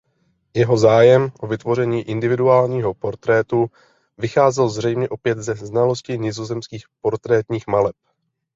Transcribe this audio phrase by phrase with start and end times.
[0.53, 3.67] Jeho zájem o vytvoření individuálního portrétu
[4.17, 7.95] vycházel zřejmě opět ze znalosti nizozemských portrétních maleb.